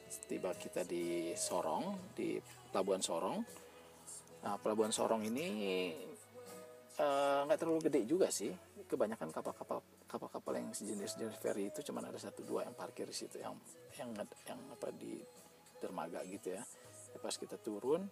setiba 0.07 0.55
kita 0.55 0.87
di 0.87 1.35
Sorong 1.35 2.15
di 2.15 2.39
pelabuhan 2.71 3.03
Sorong. 3.03 3.39
Nah 4.43 4.55
pelabuhan 4.59 4.95
Sorong 4.95 5.27
ini 5.27 5.47
eh, 6.97 7.41
nggak 7.45 7.59
uh, 7.59 7.61
terlalu 7.61 7.81
gede 7.91 8.01
juga 8.09 8.29
sih. 8.33 8.51
Kebanyakan 8.87 9.35
kapal-kapal 9.35 9.83
kapal-kapal 10.07 10.53
yang 10.63 10.71
sejenis 10.71 11.19
jenis 11.19 11.39
ferry 11.43 11.75
itu 11.75 11.83
cuma 11.83 11.99
ada 11.99 12.15
satu 12.15 12.47
dua 12.47 12.63
yang 12.63 12.75
parkir 12.79 13.11
di 13.11 13.17
situ 13.17 13.43
yang 13.43 13.59
yang 13.99 14.15
yang 14.47 14.61
apa 14.71 14.95
di 14.95 15.19
dermaga 15.83 16.23
gitu 16.25 16.55
ya. 16.55 16.63
pas 17.17 17.33
kita 17.33 17.57
turun 17.57 18.05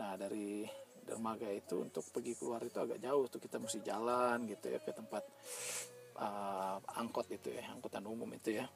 nah 0.00 0.16
dari 0.16 0.64
dermaga 1.04 1.52
itu 1.52 1.84
untuk 1.84 2.00
pergi 2.08 2.32
keluar 2.32 2.64
itu 2.64 2.78
agak 2.80 2.98
jauh 2.98 3.24
tuh. 3.30 3.38
Kita 3.38 3.62
mesti 3.62 3.78
jalan 3.80 4.44
gitu 4.50 4.66
ya 4.68 4.82
ke 4.82 4.90
tempat 4.90 5.22
angkot 6.98 7.30
itu 7.30 7.54
ya 7.54 7.70
angkutan 7.70 8.02
umum 8.04 8.28
itu 8.34 8.58
ya. 8.58 8.66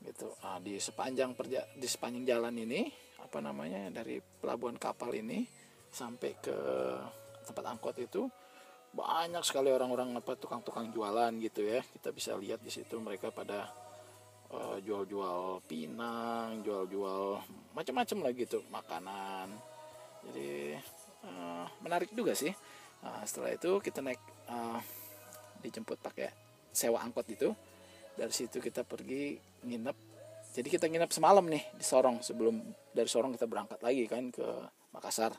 Gitu. 0.00 0.28
Nah, 0.40 0.58
di 0.60 0.80
sepanjang 0.80 1.36
perja 1.36 1.64
di 1.76 1.84
sepanjang 1.84 2.24
jalan 2.24 2.54
ini 2.56 2.88
apa 3.20 3.38
namanya 3.44 3.92
dari 3.92 4.20
pelabuhan 4.20 4.76
kapal 4.80 5.12
ini 5.12 5.44
sampai 5.92 6.36
ke 6.40 6.56
tempat 7.46 7.64
angkot 7.64 7.96
itu 8.00 8.28
banyak 8.96 9.44
sekali 9.44 9.68
orang-orang 9.68 10.16
apa 10.16 10.36
tukang-tukang 10.40 10.88
jualan 10.92 11.32
gitu 11.40 11.64
ya. 11.64 11.84
Kita 11.84 12.12
bisa 12.12 12.32
lihat 12.36 12.64
di 12.64 12.72
situ 12.72 12.96
mereka 12.96 13.28
pada 13.28 13.68
uh, 14.52 14.76
jual-jual 14.80 15.60
pinang 15.68 16.64
jual-jual 16.64 17.40
macam-macam 17.76 18.18
lah 18.24 18.32
gitu 18.32 18.58
makanan. 18.72 19.48
Jadi 20.30 20.76
uh, 21.24 21.64
menarik 21.84 22.10
juga 22.16 22.32
sih. 22.32 22.52
Nah, 23.04 23.22
setelah 23.28 23.52
itu 23.52 23.78
kita 23.84 24.00
naik 24.00 24.20
uh, 24.48 24.80
dijemput 25.60 25.98
pakai 26.00 26.45
sewa 26.76 27.00
angkot 27.00 27.24
itu. 27.32 27.48
Dari 28.12 28.32
situ 28.32 28.60
kita 28.60 28.84
pergi 28.84 29.40
nginep. 29.64 29.96
Jadi 30.52 30.68
kita 30.68 30.88
nginep 30.88 31.08
semalam 31.08 31.44
nih 31.48 31.64
di 31.72 31.84
Sorong. 31.84 32.20
Sebelum 32.20 32.60
dari 32.92 33.08
Sorong 33.08 33.32
kita 33.32 33.48
berangkat 33.48 33.80
lagi 33.80 34.04
kan 34.04 34.28
ke 34.28 34.44
Makassar. 34.92 35.32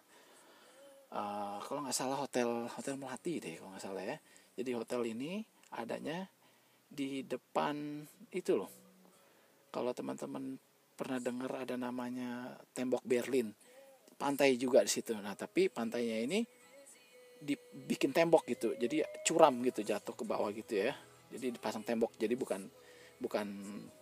Uh, 1.08 1.62
kalau 1.64 1.88
nggak 1.88 1.96
salah 1.96 2.20
hotel 2.20 2.68
hotel 2.68 3.00
melati 3.00 3.40
deh 3.40 3.62
kalau 3.62 3.70
nggak 3.78 3.86
salah 3.86 4.04
ya. 4.04 4.18
Jadi 4.58 4.70
hotel 4.74 5.02
ini 5.06 5.46
adanya 5.78 6.26
di 6.90 7.22
depan 7.22 8.02
itu 8.34 8.58
loh. 8.58 8.70
Kalau 9.70 9.94
teman-teman 9.94 10.58
pernah 10.98 11.22
dengar 11.22 11.66
ada 11.66 11.78
namanya 11.78 12.58
tembok 12.74 13.06
Berlin. 13.06 13.54
Pantai 14.18 14.58
juga 14.58 14.82
di 14.82 14.90
situ. 14.90 15.14
Nah 15.14 15.38
tapi 15.38 15.70
pantainya 15.70 16.18
ini 16.26 16.42
dibikin 17.42 18.14
tembok 18.14 18.46
gitu. 18.50 18.74
Jadi 18.78 19.02
curam 19.26 19.62
gitu 19.66 19.86
jatuh 19.86 20.14
ke 20.14 20.26
bawah 20.26 20.50
gitu 20.54 20.90
ya 20.90 21.07
jadi 21.32 21.54
dipasang 21.54 21.84
tembok 21.84 22.16
jadi 22.16 22.34
bukan 22.34 22.64
bukan 23.18 23.48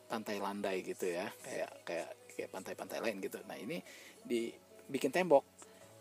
pantai 0.06 0.38
landai 0.38 0.84
gitu 0.86 1.10
ya 1.10 1.28
kayak 1.42 1.72
kayak 1.88 2.10
kayak 2.36 2.50
pantai-pantai 2.52 3.00
lain 3.00 3.18
gitu 3.24 3.40
nah 3.48 3.56
ini 3.56 3.80
dibikin 4.26 5.10
tembok 5.10 5.56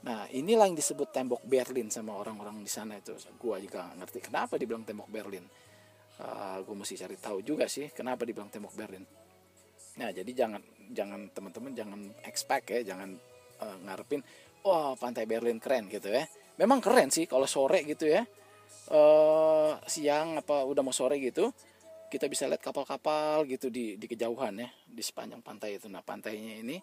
Nah 0.04 0.28
inilah 0.36 0.68
yang 0.68 0.76
disebut 0.76 1.08
tembok 1.16 1.40
Berlin 1.48 1.88
sama 1.88 2.12
orang-orang 2.20 2.60
di 2.60 2.68
sana 2.68 3.00
itu. 3.00 3.16
Gua 3.40 3.56
juga 3.56 3.88
gak 3.88 4.04
ngerti 4.04 4.18
kenapa 4.20 4.60
dibilang 4.60 4.84
tembok 4.84 5.08
Berlin. 5.08 5.44
Uh, 6.14 6.62
gue 6.62 6.76
mesti 6.78 6.94
cari 6.94 7.18
tahu 7.18 7.42
juga 7.42 7.66
sih 7.66 7.90
kenapa 7.90 8.22
dibilang 8.22 8.52
tembok 8.52 8.76
Berlin. 8.76 9.02
Nah 9.98 10.14
jadi 10.14 10.30
jangan 10.30 10.62
jangan 10.94 11.26
teman-teman 11.34 11.72
jangan 11.74 12.00
expect 12.22 12.70
ya, 12.70 12.94
jangan 12.94 13.18
uh, 13.58 13.76
ngarepin, 13.82 14.22
wah 14.62 14.92
oh, 14.92 15.00
pantai 15.00 15.26
Berlin 15.26 15.58
keren 15.58 15.90
gitu 15.90 16.12
ya. 16.14 16.22
Memang 16.60 16.78
keren 16.78 17.10
sih 17.10 17.26
kalau 17.26 17.50
sore 17.50 17.82
gitu 17.82 18.06
ya, 18.06 18.22
uh, 18.92 19.78
siang 19.88 20.40
apa 20.40 20.64
udah 20.64 20.82
mau 20.84 20.94
sore 20.94 21.20
gitu, 21.20 21.50
kita 22.10 22.28
bisa 22.30 22.48
lihat 22.48 22.62
kapal-kapal 22.62 23.44
gitu 23.48 23.68
di 23.68 23.96
di 24.00 24.06
kejauhan 24.06 24.60
ya 24.60 24.68
di 24.86 25.02
sepanjang 25.02 25.40
pantai 25.40 25.78
itu. 25.80 25.86
Nah 25.90 26.04
pantainya 26.04 26.60
ini 26.60 26.76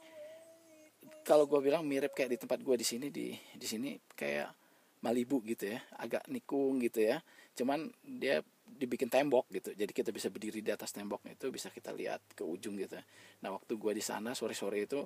kalau 1.25 1.45
gue 1.45 1.59
bilang 1.61 1.85
mirip 1.85 2.13
kayak 2.13 2.33
di 2.33 2.37
tempat 2.41 2.59
gue 2.61 2.75
di 2.77 2.85
sini 2.85 3.07
di 3.09 3.33
di 3.33 3.67
sini 3.67 3.97
kayak 4.13 4.53
Malibu 5.01 5.41
gitu 5.41 5.65
ya 5.65 5.81
agak 5.97 6.29
nikung 6.29 6.77
gitu 6.77 7.01
ya. 7.01 7.21
Cuman 7.57 7.89
dia 8.05 8.45
dibikin 8.81 9.11
tembok 9.11 9.45
gitu 9.51 9.75
jadi 9.75 9.91
kita 9.91 10.09
bisa 10.09 10.31
berdiri 10.31 10.63
di 10.63 10.71
atas 10.71 10.95
tembok 10.95 11.21
itu 11.27 11.51
bisa 11.51 11.69
kita 11.69 11.91
lihat 11.91 12.23
ke 12.33 12.41
ujung 12.41 12.79
gitu 12.79 12.97
nah 13.43 13.53
waktu 13.53 13.75
gue 13.75 13.93
di 13.93 14.03
sana 14.03 14.31
sore 14.33 14.55
sore 14.55 14.87
itu 14.87 15.03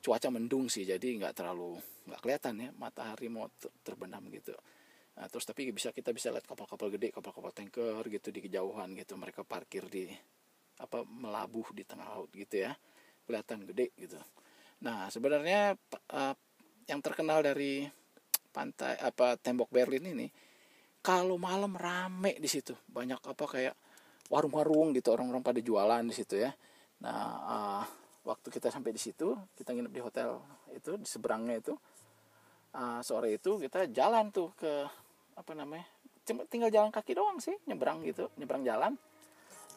cuaca 0.00 0.28
mendung 0.30 0.70
sih 0.70 0.86
jadi 0.86 1.04
nggak 1.18 1.34
terlalu 1.34 1.76
nggak 2.06 2.20
kelihatan 2.22 2.54
ya 2.62 2.68
matahari 2.78 3.26
mau 3.28 3.50
terbenam 3.82 4.22
gitu 4.30 4.54
nah, 5.18 5.26
terus 5.26 5.42
tapi 5.42 5.66
bisa 5.74 5.90
kita 5.90 6.14
bisa 6.14 6.30
lihat 6.30 6.46
kapal-kapal 6.46 6.94
gede 6.94 7.10
kapal-kapal 7.10 7.50
tanker 7.50 8.06
gitu 8.06 8.30
di 8.30 8.40
kejauhan 8.46 8.94
gitu 8.94 9.18
mereka 9.18 9.42
parkir 9.42 9.90
di 9.90 10.06
apa 10.78 11.02
melabuh 11.02 11.74
di 11.74 11.82
tengah 11.82 12.06
laut 12.06 12.30
gitu 12.30 12.62
ya 12.62 12.72
kelihatan 13.26 13.66
gede 13.66 13.90
gitu 13.98 14.22
Nah, 14.78 15.10
sebenarnya 15.10 15.74
uh, 16.14 16.34
yang 16.86 17.00
terkenal 17.02 17.42
dari 17.42 17.82
pantai 18.54 18.94
apa 19.02 19.34
tembok 19.38 19.70
Berlin 19.70 20.14
ini 20.14 20.26
kalau 21.02 21.34
malam 21.34 21.74
rame 21.74 22.38
di 22.38 22.46
situ. 22.46 22.74
Banyak 22.86 23.18
apa 23.26 23.44
kayak 23.48 23.74
warung-warung 24.30 24.94
gitu 24.94 25.10
orang-orang 25.14 25.42
pada 25.42 25.58
jualan 25.58 26.04
di 26.06 26.14
situ 26.14 26.38
ya. 26.38 26.54
Nah, 27.02 27.26
uh, 27.42 27.84
waktu 28.22 28.48
kita 28.54 28.70
sampai 28.70 28.94
di 28.94 29.00
situ, 29.02 29.34
kita 29.58 29.74
nginep 29.74 29.92
di 29.94 30.02
hotel 30.02 30.38
itu 30.74 30.94
di 30.98 31.06
seberangnya 31.08 31.58
itu. 31.58 31.74
Uh, 32.68 33.00
sore 33.00 33.34
itu 33.34 33.56
kita 33.58 33.88
jalan 33.90 34.28
tuh 34.28 34.52
ke 34.54 34.84
apa 35.38 35.52
namanya? 35.54 35.86
Cuma 36.26 36.42
tinggal 36.44 36.68
jalan 36.68 36.90
kaki 36.90 37.14
doang 37.14 37.38
sih, 37.38 37.54
nyebrang 37.70 38.02
gitu, 38.02 38.28
nyebrang 38.36 38.66
jalan. 38.66 38.98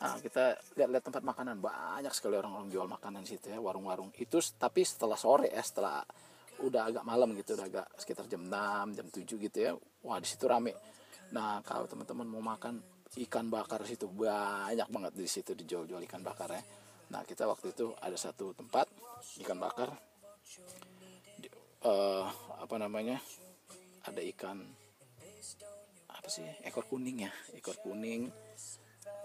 Nah, 0.01 0.17
kita 0.17 0.57
lihat-lihat 0.73 1.05
tempat 1.05 1.21
makanan. 1.21 1.61
Banyak 1.61 2.09
sekali 2.17 2.33
orang-orang 2.33 2.73
jual 2.73 2.89
makanan 2.89 3.21
situ 3.21 3.53
ya 3.53 3.61
warung-warung. 3.61 4.09
Itu 4.17 4.41
tapi 4.57 4.81
setelah 4.81 5.13
sore 5.13 5.53
ya 5.53 5.61
setelah 5.61 6.01
udah 6.61 6.81
agak 6.93 7.03
malam 7.05 7.33
gitu 7.33 7.57
udah 7.57 7.67
agak 7.67 7.87
sekitar 7.97 8.29
jam 8.29 8.45
6 8.45 8.97
jam 8.97 9.07
7 9.09 9.25
gitu 9.25 9.57
ya 9.57 9.71
wah 10.05 10.17
di 10.21 10.27
situ 10.29 10.45
rame. 10.45 10.77
Nah 11.33 11.61
kalau 11.65 11.89
teman-teman 11.89 12.27
mau 12.29 12.43
makan 12.53 12.77
ikan 13.27 13.49
bakar 13.49 13.83
situ 13.83 14.07
banyak 14.07 14.87
banget 14.87 15.13
di 15.17 15.27
situ 15.27 15.57
dijual-jual 15.57 16.01
ikan 16.05 16.21
bakar 16.21 16.53
ya. 16.53 16.61
Nah 17.11 17.25
kita 17.25 17.49
waktu 17.49 17.73
itu 17.73 17.91
ada 17.97 18.15
satu 18.15 18.53
tempat 18.53 18.87
ikan 19.41 19.57
bakar. 19.57 19.89
Uh, 21.81 22.29
apa 22.61 22.77
namanya 22.77 23.17
ada 24.05 24.21
ikan 24.21 24.61
apa 26.11 26.27
sih? 26.29 26.45
Ekor 26.65 26.85
kuning 26.85 27.25
ya? 27.25 27.31
Ekor 27.57 27.77
kuning 27.81 28.29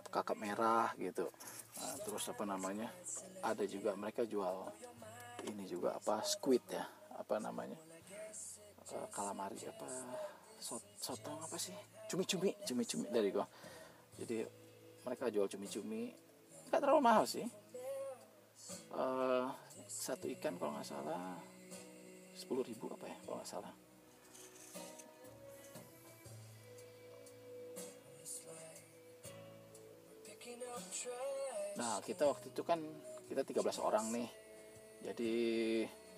kakap 0.08 0.38
merah 0.40 0.94
gitu. 0.96 1.28
Nah, 1.76 1.94
terus 2.00 2.24
apa 2.32 2.48
namanya? 2.48 2.88
Ada 3.44 3.68
juga 3.68 3.92
mereka 3.92 4.24
jual 4.24 4.72
ini 5.44 5.68
juga 5.68 5.98
apa 5.98 6.24
squid 6.24 6.64
ya? 6.72 6.84
Apa 7.20 7.36
namanya? 7.36 7.76
Uh, 8.86 9.06
calamari 9.12 9.60
apa? 9.68 9.86
Sot 10.56 10.82
sotong 10.96 11.36
apa 11.36 11.60
sih? 11.60 11.74
Cumi-cumi 12.08 12.56
cumi-cumi 12.64 13.06
dari 13.12 13.28
gua. 13.28 13.44
Jadi 14.16 14.46
mereka 15.04 15.28
jual 15.28 15.46
cumi-cumi. 15.52 16.14
Nggak 16.72 16.80
terlalu 16.80 17.02
mahal 17.04 17.28
sih. 17.28 17.44
Uh, 18.90 19.52
satu 19.86 20.26
ikan 20.38 20.56
kalau 20.56 20.74
nggak 20.74 20.88
salah 20.88 21.38
sepuluh 22.34 22.66
ribu 22.66 22.90
apa 22.90 23.06
ya 23.06 23.16
kalau 23.22 23.38
nggak 23.38 23.48
salah 23.48 23.72
Nah 31.76 32.00
kita 32.00 32.24
waktu 32.28 32.52
itu 32.52 32.62
kan 32.64 32.80
kita 33.28 33.42
13 33.44 33.84
orang 33.84 34.04
nih. 34.12 34.28
Jadi 35.04 35.32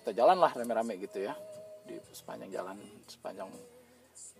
kita 0.01 0.11
jalan 0.15 0.39
lah 0.39 0.55
rame-rame 0.55 0.95
gitu 1.03 1.19
ya 1.19 1.35
Di 1.83 1.99
sepanjang 2.15 2.47
jalan 2.47 2.79
sepanjang 3.05 3.51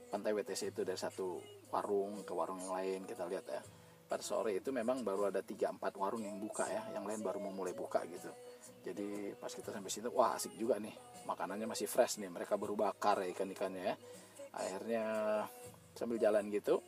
pantai 0.09 0.31
WTC 0.31 0.71
itu 0.71 0.81
dari 0.87 0.95
satu 0.97 1.37
warung 1.69 2.23
ke 2.23 2.31
warung 2.33 2.57
yang 2.63 2.73
lain 2.73 2.99
kita 3.05 3.27
lihat 3.27 3.45
ya. 3.45 3.61
Pada 4.09 4.25
sore 4.25 4.57
itu 4.57 4.73
memang 4.73 5.05
baru 5.05 5.29
ada 5.29 5.45
3-4 5.45 5.77
warung 6.01 6.25
yang 6.25 6.41
buka 6.41 6.65
ya 6.65 6.81
yang 6.97 7.05
lain 7.05 7.21
baru 7.21 7.37
mau 7.43 7.53
mulai 7.53 7.77
buka 7.77 8.01
gitu. 8.09 8.31
Jadi 8.81 9.35
pas 9.37 9.51
kita 9.53 9.69
sampai 9.69 9.91
situ 9.91 10.09
wah 10.09 10.33
asik 10.33 10.55
juga 10.57 10.81
nih. 10.81 10.95
Makanannya 11.29 11.69
masih 11.69 11.85
fresh 11.85 12.17
nih 12.17 12.31
mereka 12.31 12.57
baru 12.57 12.73
bakar 12.73 13.21
ya 13.21 13.29
ikan-ikannya 13.35 13.83
ya. 13.85 13.95
Akhirnya 14.49 15.03
sambil 15.93 16.17
jalan 16.17 16.47
gitu 16.49 16.81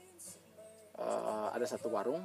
uh, 0.97 1.51
ada 1.53 1.67
satu 1.67 1.91
warung 1.91 2.23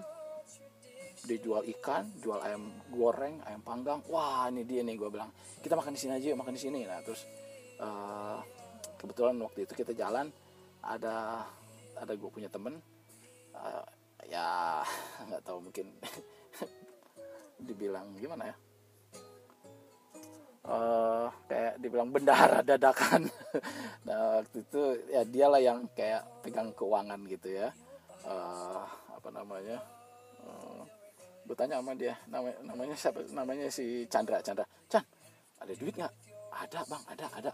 dijual 1.26 1.66
ikan, 1.76 2.06
jual 2.22 2.38
ayam 2.40 2.70
goreng, 2.94 3.42
ayam 3.44 3.60
panggang. 3.66 3.98
Wah 4.06 4.46
ini 4.48 4.62
dia 4.62 4.86
nih 4.86 4.94
gue 4.94 5.10
bilang 5.10 5.30
kita 5.60 5.74
makan 5.74 5.92
di 5.92 6.00
sini 6.00 6.12
aja, 6.16 6.38
makan 6.38 6.54
di 6.54 6.62
sini. 6.62 6.80
Nah 6.86 7.02
terus 7.02 7.26
uh, 7.82 8.38
kebetulan 8.96 9.36
waktu 9.42 9.66
itu 9.66 9.72
kita 9.74 9.92
jalan 9.92 10.30
ada 10.86 11.44
ada 11.98 12.12
gue 12.14 12.30
punya 12.30 12.46
temen 12.46 12.78
uh, 13.56 13.84
ya 14.28 14.80
nggak 15.26 15.42
tahu 15.42 15.58
mungkin 15.58 15.90
dibilang 17.66 18.14
gimana 18.20 18.52
ya 18.52 18.56
uh, 20.68 21.26
kayak 21.50 21.74
dibilang 21.80 22.10
bendahara 22.12 22.60
dadakan 22.62 23.26
nah 24.06 24.42
waktu 24.42 24.62
itu 24.62 24.82
ya 25.10 25.22
dialah 25.26 25.60
yang 25.62 25.88
kayak 25.96 26.22
pegang 26.44 26.70
keuangan 26.76 27.20
gitu 27.26 27.48
ya 27.50 27.68
uh, 28.26 28.84
apa 29.10 29.28
namanya 29.32 29.82
uh, 30.46 30.85
gue 31.46 31.54
tanya 31.54 31.78
sama 31.78 31.94
dia 31.94 32.18
namanya 32.26 32.58
namanya 32.66 32.94
siapa? 32.98 33.22
Namanya 33.30 33.70
si 33.70 34.04
Chandra 34.10 34.42
Chandra. 34.42 34.66
Chan 34.90 35.04
ada 35.62 35.72
duit 35.78 35.94
nggak? 35.94 36.12
Ada 36.50 36.80
bang 36.90 37.02
ada 37.14 37.26
ada. 37.38 37.52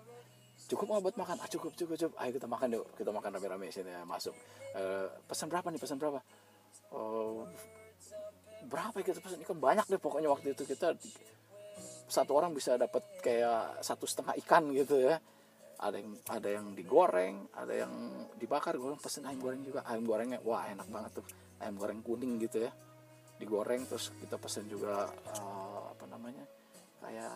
Cukup 0.67 0.89
nggak 0.89 1.03
buat 1.05 1.17
makan? 1.21 1.37
Ah 1.45 1.49
cukup 1.53 1.77
cukup 1.77 1.97
cukup. 2.01 2.15
Ayo 2.17 2.31
kita 2.33 2.49
makan 2.49 2.69
yuk 2.73 2.87
kita 2.97 3.11
makan 3.13 3.31
rame-rame 3.37 3.69
sini 3.69 3.93
ya, 3.93 4.03
masuk. 4.09 4.33
Uh, 4.73 5.13
pesan 5.29 5.53
berapa 5.53 5.69
nih 5.69 5.81
pesan 5.81 6.01
berapa? 6.01 6.21
Uh, 6.89 7.45
berapa 8.73 8.97
ya 8.97 9.05
kita 9.13 9.21
pesan? 9.21 9.39
Ikan 9.45 9.59
banyak 9.61 9.85
deh 9.93 10.01
pokoknya 10.01 10.33
waktu 10.33 10.57
itu 10.57 10.65
kita 10.65 10.97
satu 12.09 12.33
orang 12.37 12.57
bisa 12.57 12.81
dapat 12.81 13.05
kayak 13.21 13.85
satu 13.85 14.09
setengah 14.09 14.33
ikan 14.41 14.73
gitu 14.73 14.97
ya. 15.05 15.21
Ada 15.83 15.99
yang 15.99 16.11
ada 16.31 16.49
yang 16.49 16.67
digoreng 16.79 17.37
ada 17.59 17.75
yang 17.75 17.93
dibakar 18.39 18.79
gue 18.79 18.97
pesen 18.97 19.29
ayam 19.29 19.43
goreng 19.43 19.61
juga. 19.67 19.85
Ayam 19.85 20.09
gorengnya 20.09 20.41
wah 20.41 20.65
enak 20.65 20.89
banget 20.89 21.21
tuh. 21.21 21.27
Ayam 21.61 21.77
goreng 21.77 22.01
kuning 22.01 22.41
gitu 22.41 22.65
ya 22.65 22.73
digoreng 23.42 23.83
terus 23.90 24.14
kita 24.22 24.38
pesen 24.38 24.70
juga 24.70 25.11
uh, 25.11 25.90
apa 25.90 26.05
namanya 26.07 26.46
kayak 27.02 27.35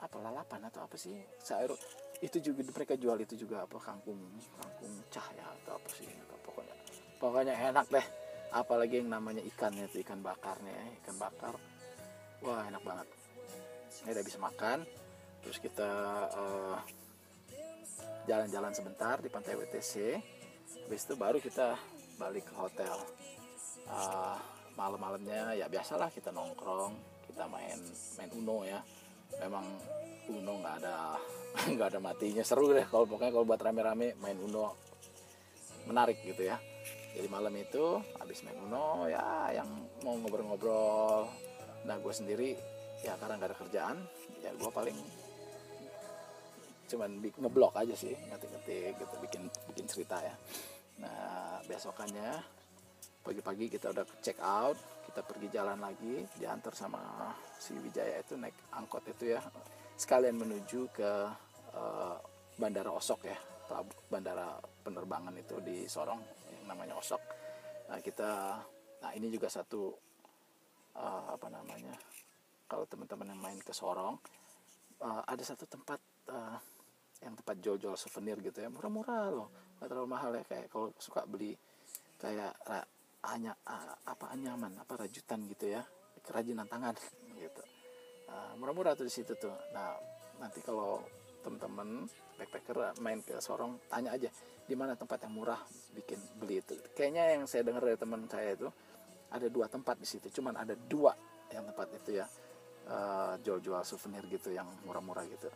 apa 0.00 0.16
lalapan 0.18 0.66
atau 0.66 0.82
apa 0.82 0.96
sih 0.98 1.14
sayur. 1.38 1.78
Itu 2.20 2.42
juga 2.42 2.66
mereka 2.66 2.98
jual 2.98 3.16
itu 3.22 3.38
juga 3.38 3.64
apa 3.64 3.78
kangkung 3.78 4.18
kangkung 4.58 4.92
cahaya 5.08 5.46
atau 5.62 5.78
apa 5.78 5.88
sih 5.94 6.08
pokoknya. 6.42 6.74
Pokoknya 7.22 7.54
enak 7.70 7.86
deh. 7.88 8.06
Apalagi 8.50 8.98
yang 8.98 9.14
namanya 9.14 9.46
ikannya 9.46 9.86
itu 9.86 10.02
ikan 10.02 10.18
bakarnya 10.26 10.74
ya, 10.74 10.84
ikan 11.04 11.16
bakar. 11.22 11.54
Wah 12.42 12.66
enak 12.66 12.82
banget. 12.82 13.06
Ini 14.02 14.10
udah 14.10 14.24
bisa 14.26 14.38
makan. 14.42 14.78
Terus 15.40 15.58
kita 15.62 15.90
eh, 16.34 16.78
jalan-jalan 18.26 18.72
sebentar 18.74 19.16
di 19.22 19.28
pantai 19.32 19.56
WTC 19.56 19.94
habis 20.90 21.06
itu 21.06 21.14
baru 21.14 21.38
kita 21.38 21.78
balik 22.18 22.50
ke 22.50 22.54
hotel. 22.58 22.98
Uh, 23.86 24.38
malam-malamnya 24.78 25.54
ya 25.58 25.66
biasalah 25.66 26.10
kita 26.12 26.30
nongkrong 26.30 26.94
kita 27.30 27.46
main 27.46 27.78
main 28.18 28.30
uno 28.36 28.56
ya. 28.66 28.80
Memang 29.40 29.64
uno 30.30 30.52
nggak 30.60 30.74
ada 30.82 30.94
nggak 31.74 31.88
ada 31.96 32.00
matinya. 32.02 32.42
Seru 32.44 32.70
deh 32.74 32.86
kalau 32.86 33.06
pokoknya 33.06 33.32
kalau 33.32 33.46
buat 33.46 33.60
rame-rame 33.62 34.18
main 34.18 34.38
uno. 34.38 34.74
Menarik 35.88 36.20
gitu 36.22 36.44
ya. 36.44 36.58
Jadi 37.10 37.26
malam 37.26 37.50
itu 37.58 37.98
habis 38.20 38.44
main 38.46 38.58
uno 38.60 39.06
ya 39.10 39.50
yang 39.54 39.68
mau 40.06 40.14
ngobrol-ngobrol. 40.20 41.26
Nah 41.86 41.96
gue 41.98 42.14
sendiri 42.14 42.54
ya 43.00 43.16
karena 43.16 43.40
nggak 43.40 43.50
ada 43.50 43.58
kerjaan 43.58 43.96
ya 44.44 44.52
gue 44.52 44.70
paling 44.72 44.96
cuman 46.90 47.22
ngeblok 47.22 47.72
aja 47.78 47.94
sih 47.94 48.12
ngetik-ngetik 48.12 48.98
gitu 48.98 49.14
bikin 49.22 49.42
bikin 49.72 49.86
cerita 49.86 50.18
ya. 50.20 50.34
Nah 51.00 51.62
besokannya 51.64 52.59
pagi-pagi 53.20 53.66
kita 53.68 53.92
udah 53.92 54.04
check 54.24 54.38
out 54.40 54.76
kita 55.10 55.26
pergi 55.26 55.48
jalan 55.50 55.78
lagi 55.82 56.22
diantar 56.38 56.70
sama 56.70 57.34
si 57.58 57.74
Wijaya 57.74 58.22
itu 58.22 58.38
naik 58.38 58.54
angkot 58.70 59.02
itu 59.10 59.34
ya. 59.34 59.42
Sekalian 59.98 60.38
menuju 60.38 60.86
ke 60.94 61.12
uh, 61.74 62.16
bandara 62.54 62.94
Osok 62.94 63.26
ya 63.26 63.38
bandara 64.10 64.58
penerbangan 64.82 65.34
itu 65.38 65.58
di 65.62 65.86
Sorong 65.86 66.22
yang 66.50 66.70
namanya 66.70 66.94
Osok. 66.98 67.22
Nah 67.90 67.98
kita 67.98 68.58
nah 69.00 69.10
ini 69.16 69.32
juga 69.32 69.50
satu 69.50 69.90
uh, 70.94 71.34
apa 71.34 71.48
namanya 71.50 71.94
kalau 72.70 72.86
teman-teman 72.86 73.34
yang 73.34 73.40
main 73.42 73.58
ke 73.58 73.74
Sorong 73.74 74.14
uh, 75.02 75.22
ada 75.26 75.42
satu 75.42 75.66
tempat 75.66 75.98
uh, 76.30 76.58
yang 77.20 77.34
tempat 77.36 77.56
jual-jual 77.60 77.96
souvenir 77.96 78.40
gitu 78.40 78.64
ya 78.64 78.68
murah-murah 78.72 79.28
loh 79.28 79.48
nggak 79.76 79.88
terlalu 79.88 80.08
mahal 80.08 80.30
ya 80.32 80.44
kayak 80.44 80.72
kalau 80.72 80.88
suka 80.96 81.24
beli 81.28 81.56
kayak 82.20 82.52
hanya 83.28 83.52
apa 84.08 84.32
anyaman 84.32 84.72
apa 84.80 85.04
rajutan 85.04 85.44
gitu 85.50 85.68
ya 85.68 85.84
kerajinan 86.24 86.68
tangan 86.68 86.96
gitu. 87.40 87.62
Uh, 88.30 88.54
murah-murah 88.56 88.94
tuh 88.94 89.04
di 89.08 89.12
situ 89.12 89.34
tuh. 89.34 89.52
Nah 89.74 89.96
nanti 90.38 90.62
kalau 90.62 91.02
teman-teman 91.40 92.06
backpacker 92.36 92.96
main 93.00 93.20
ke 93.24 93.40
Sorong 93.40 93.80
tanya 93.88 94.12
aja 94.14 94.28
di 94.64 94.74
mana 94.78 94.94
tempat 94.94 95.26
yang 95.26 95.34
murah 95.34 95.60
bikin 95.96 96.20
beli 96.38 96.62
itu? 96.62 96.78
Kayaknya 96.94 97.36
yang 97.36 97.42
saya 97.48 97.66
dengar 97.66 97.82
dari 97.82 97.98
teman 97.98 98.24
saya 98.30 98.54
itu 98.54 98.68
ada 99.30 99.46
dua 99.46 99.66
tempat 99.70 99.96
di 99.98 100.06
situ 100.06 100.26
cuman 100.30 100.58
ada 100.58 100.74
dua 100.74 101.14
yang 101.54 101.62
tempat 101.70 101.86
itu 102.02 102.18
ya 102.18 102.26
jual-jual 103.46 103.86
souvenir 103.86 104.26
gitu 104.26 104.50
yang 104.50 104.66
murah-murah 104.82 105.22
gitu 105.30 105.46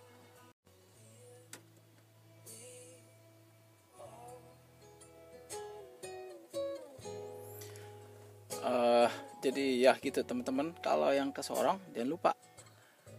jadi 9.44 9.64
ya 9.76 9.92
gitu 10.00 10.24
teman-teman. 10.24 10.72
Kalau 10.80 11.12
yang 11.12 11.28
ke 11.28 11.44
Sorong 11.44 11.76
jangan 11.92 12.08
lupa 12.08 12.32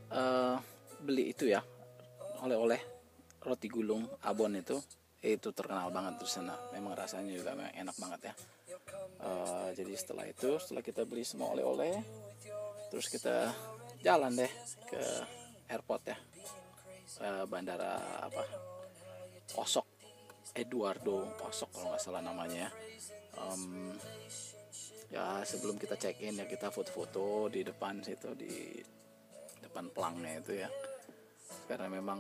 uh, 0.10 0.58
beli 1.06 1.30
itu 1.30 1.46
ya. 1.46 1.62
Oleh-oleh 2.42 2.82
roti 3.46 3.70
gulung 3.70 4.10
abon 4.26 4.58
itu. 4.58 4.82
Itu 5.22 5.54
terkenal 5.54 5.90
banget 5.90 6.22
di 6.22 6.30
sana. 6.30 6.58
Memang 6.74 6.98
rasanya 6.98 7.34
juga 7.34 7.54
enak 7.54 7.96
banget 8.02 8.30
ya. 8.30 8.34
Uh, 9.22 9.70
jadi 9.78 9.94
setelah 9.94 10.26
itu 10.26 10.58
setelah 10.58 10.82
kita 10.82 11.06
beli 11.06 11.22
semua 11.22 11.54
oleh-oleh 11.54 11.98
terus 12.90 13.10
kita 13.10 13.50
jalan 14.02 14.34
deh 14.34 14.52
ke 14.90 15.02
airport 15.70 16.04
ya. 16.10 16.18
Uh, 17.22 17.46
bandara 17.46 18.02
apa? 18.26 18.44
Osok 19.56 19.86
Eduardo 20.58 21.38
Osok 21.46 21.70
kalau 21.70 21.94
nggak 21.94 22.02
salah 22.02 22.22
namanya 22.24 22.68
um, 23.40 23.94
ya 25.14 25.46
sebelum 25.46 25.78
kita 25.78 25.96
check 26.00 26.18
in 26.26 26.42
ya 26.42 26.46
kita 26.50 26.74
foto-foto 26.74 27.48
di 27.52 27.62
depan 27.62 28.02
situ 28.02 28.34
di 28.34 28.82
depan 29.62 29.92
pelangnya 29.92 30.40
itu 30.40 30.54
ya. 30.56 30.70
Karena 31.68 31.92
memang 31.92 32.20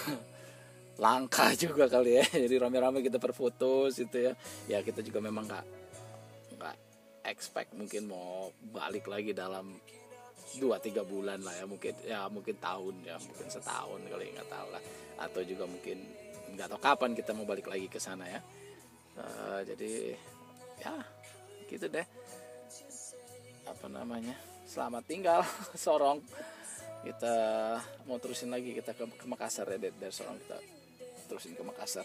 langka 1.02 1.50
juga 1.56 1.90
kali 1.90 2.20
ya. 2.20 2.24
Jadi 2.46 2.54
rame-rame 2.60 3.02
kita 3.02 3.18
berfoto 3.18 3.90
situ 3.90 4.30
ya. 4.30 4.32
Ya 4.70 4.78
kita 4.84 5.02
juga 5.02 5.18
memang 5.18 5.50
nggak 5.50 5.66
nggak 6.60 6.76
expect 7.26 7.74
mungkin 7.74 8.06
mau 8.06 8.54
balik 8.70 9.08
lagi 9.08 9.34
dalam 9.34 9.76
dua 10.56 10.78
tiga 10.78 11.02
bulan 11.02 11.42
lah 11.42 11.58
ya. 11.58 11.64
Mungkin 11.66 11.94
ya 12.06 12.20
mungkin 12.30 12.56
tahun 12.62 12.94
ya 13.02 13.16
mungkin 13.18 13.46
setahun 13.50 14.00
kali 14.06 14.30
nggak 14.36 14.48
tahu 14.48 14.68
lah. 14.70 14.82
Atau 15.20 15.42
juga 15.42 15.66
mungkin 15.66 15.98
nggak 16.54 16.70
tahu 16.70 16.80
kapan 16.80 17.10
kita 17.18 17.34
mau 17.34 17.46
balik 17.48 17.66
lagi 17.66 17.90
ke 17.90 17.98
sana 17.98 18.30
ya. 18.30 18.40
Eh, 19.20 19.60
jadi 19.68 19.92
ya 20.80 20.94
gitu 21.70 21.86
deh. 21.86 22.06
Apa 23.70 23.86
namanya? 23.86 24.34
Selamat 24.66 25.06
tinggal 25.06 25.40
Sorong. 25.78 26.18
Kita 27.00 27.34
mau 28.04 28.20
terusin 28.20 28.52
lagi 28.52 28.76
kita 28.76 28.92
ke, 28.92 29.06
ke 29.06 29.26
Makassar 29.30 29.70
ya 29.70 29.78
dari 29.78 29.94
dari 29.96 30.12
Sorong 30.12 30.36
kita 30.36 30.58
terusin 31.30 31.54
ke 31.54 31.62
Makassar 31.62 32.04